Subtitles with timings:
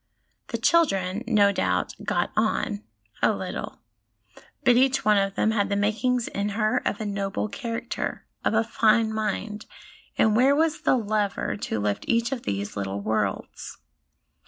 [0.47, 2.83] The children, no doubt, 'got on'
[3.21, 3.81] a little;
[4.63, 8.55] but each one of them had the makings in her of a noble character, of
[8.55, 9.67] a fine mind,
[10.17, 13.77] and where was the lever to lift each of these little worlds